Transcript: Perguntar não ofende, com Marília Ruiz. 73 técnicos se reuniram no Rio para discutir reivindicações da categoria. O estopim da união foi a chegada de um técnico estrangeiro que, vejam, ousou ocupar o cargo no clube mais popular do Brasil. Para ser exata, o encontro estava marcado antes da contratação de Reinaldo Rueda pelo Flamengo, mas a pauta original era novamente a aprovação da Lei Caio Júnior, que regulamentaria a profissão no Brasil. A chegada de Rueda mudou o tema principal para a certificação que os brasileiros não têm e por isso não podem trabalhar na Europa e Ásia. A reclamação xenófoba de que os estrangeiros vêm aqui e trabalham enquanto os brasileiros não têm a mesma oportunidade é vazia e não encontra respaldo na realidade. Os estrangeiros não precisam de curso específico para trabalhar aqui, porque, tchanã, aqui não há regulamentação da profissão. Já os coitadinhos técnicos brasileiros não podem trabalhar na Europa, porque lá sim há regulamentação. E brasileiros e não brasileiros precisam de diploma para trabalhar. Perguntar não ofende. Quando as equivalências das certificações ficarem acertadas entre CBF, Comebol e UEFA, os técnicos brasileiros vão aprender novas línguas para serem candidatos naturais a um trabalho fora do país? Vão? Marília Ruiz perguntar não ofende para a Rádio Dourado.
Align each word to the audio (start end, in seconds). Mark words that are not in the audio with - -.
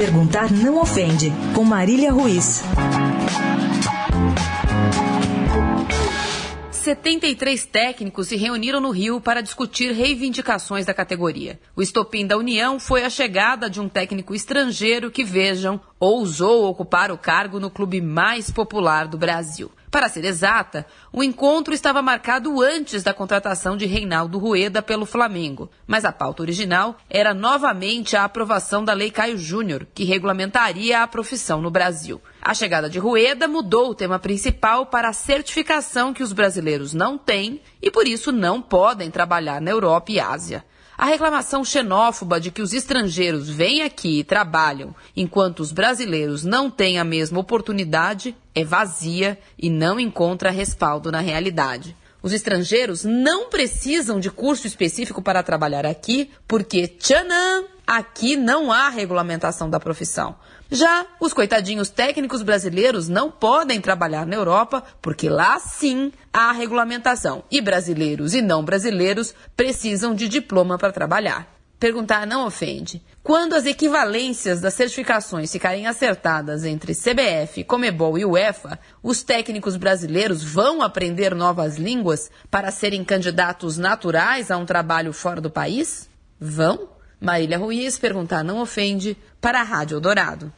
Perguntar 0.00 0.50
não 0.50 0.80
ofende, 0.80 1.30
com 1.54 1.62
Marília 1.62 2.10
Ruiz. 2.10 2.62
73 6.80 7.66
técnicos 7.66 8.28
se 8.28 8.36
reuniram 8.36 8.80
no 8.80 8.90
Rio 8.90 9.20
para 9.20 9.42
discutir 9.42 9.92
reivindicações 9.92 10.86
da 10.86 10.94
categoria. 10.94 11.60
O 11.76 11.82
estopim 11.82 12.26
da 12.26 12.38
união 12.38 12.80
foi 12.80 13.04
a 13.04 13.10
chegada 13.10 13.68
de 13.68 13.78
um 13.78 13.88
técnico 13.88 14.34
estrangeiro 14.34 15.10
que, 15.10 15.22
vejam, 15.22 15.78
ousou 15.98 16.64
ocupar 16.64 17.12
o 17.12 17.18
cargo 17.18 17.60
no 17.60 17.70
clube 17.70 18.00
mais 18.00 18.50
popular 18.50 19.06
do 19.06 19.18
Brasil. 19.18 19.70
Para 19.90 20.08
ser 20.08 20.24
exata, 20.24 20.86
o 21.12 21.22
encontro 21.22 21.74
estava 21.74 22.00
marcado 22.00 22.62
antes 22.62 23.02
da 23.02 23.12
contratação 23.12 23.76
de 23.76 23.84
Reinaldo 23.84 24.38
Rueda 24.38 24.80
pelo 24.80 25.04
Flamengo, 25.04 25.68
mas 25.86 26.06
a 26.06 26.12
pauta 26.12 26.42
original 26.42 26.96
era 27.10 27.34
novamente 27.34 28.16
a 28.16 28.24
aprovação 28.24 28.84
da 28.84 28.94
Lei 28.94 29.10
Caio 29.10 29.36
Júnior, 29.36 29.86
que 29.92 30.04
regulamentaria 30.04 31.02
a 31.02 31.06
profissão 31.06 31.60
no 31.60 31.70
Brasil. 31.70 32.22
A 32.42 32.54
chegada 32.54 32.88
de 32.88 32.98
Rueda 32.98 33.46
mudou 33.46 33.90
o 33.90 33.94
tema 33.94 34.18
principal 34.18 34.86
para 34.86 35.10
a 35.10 35.12
certificação 35.12 36.14
que 36.14 36.22
os 36.22 36.32
brasileiros 36.32 36.94
não 36.94 37.18
têm 37.18 37.60
e 37.82 37.90
por 37.90 38.08
isso 38.08 38.32
não 38.32 38.62
podem 38.62 39.10
trabalhar 39.10 39.60
na 39.60 39.70
Europa 39.70 40.10
e 40.10 40.18
Ásia. 40.18 40.64
A 40.96 41.04
reclamação 41.04 41.62
xenófoba 41.62 42.40
de 42.40 42.50
que 42.50 42.62
os 42.62 42.72
estrangeiros 42.72 43.48
vêm 43.48 43.82
aqui 43.82 44.20
e 44.20 44.24
trabalham 44.24 44.94
enquanto 45.14 45.60
os 45.60 45.70
brasileiros 45.70 46.42
não 46.42 46.70
têm 46.70 46.98
a 46.98 47.04
mesma 47.04 47.38
oportunidade 47.38 48.34
é 48.54 48.64
vazia 48.64 49.38
e 49.58 49.68
não 49.68 50.00
encontra 50.00 50.50
respaldo 50.50 51.12
na 51.12 51.20
realidade. 51.20 51.94
Os 52.22 52.32
estrangeiros 52.32 53.04
não 53.04 53.48
precisam 53.48 54.20
de 54.20 54.30
curso 54.30 54.66
específico 54.66 55.22
para 55.22 55.42
trabalhar 55.42 55.86
aqui, 55.86 56.30
porque, 56.46 56.86
tchanã, 56.86 57.64
aqui 57.86 58.36
não 58.36 58.70
há 58.70 58.88
regulamentação 58.88 59.68
da 59.68 59.80
profissão. 59.80 60.36
Já 60.70 61.04
os 61.18 61.32
coitadinhos 61.32 61.90
técnicos 61.90 62.42
brasileiros 62.42 63.08
não 63.08 63.30
podem 63.30 63.80
trabalhar 63.80 64.24
na 64.24 64.36
Europa, 64.36 64.84
porque 65.02 65.28
lá 65.28 65.58
sim 65.58 66.12
há 66.32 66.52
regulamentação. 66.52 67.42
E 67.50 67.60
brasileiros 67.60 68.34
e 68.34 68.42
não 68.42 68.64
brasileiros 68.64 69.34
precisam 69.56 70.14
de 70.14 70.28
diploma 70.28 70.78
para 70.78 70.92
trabalhar. 70.92 71.59
Perguntar 71.80 72.26
não 72.26 72.46
ofende. 72.46 73.02
Quando 73.22 73.54
as 73.54 73.64
equivalências 73.64 74.60
das 74.60 74.74
certificações 74.74 75.50
ficarem 75.50 75.86
acertadas 75.86 76.62
entre 76.62 76.94
CBF, 76.94 77.64
Comebol 77.64 78.18
e 78.18 78.24
UEFA, 78.24 78.78
os 79.02 79.22
técnicos 79.22 79.78
brasileiros 79.78 80.44
vão 80.44 80.82
aprender 80.82 81.34
novas 81.34 81.78
línguas 81.78 82.30
para 82.50 82.70
serem 82.70 83.02
candidatos 83.02 83.78
naturais 83.78 84.50
a 84.50 84.58
um 84.58 84.66
trabalho 84.66 85.10
fora 85.14 85.40
do 85.40 85.48
país? 85.48 86.06
Vão? 86.38 86.90
Marília 87.18 87.56
Ruiz 87.56 87.98
perguntar 87.98 88.44
não 88.44 88.60
ofende 88.60 89.16
para 89.40 89.60
a 89.60 89.64
Rádio 89.64 89.98
Dourado. 90.00 90.52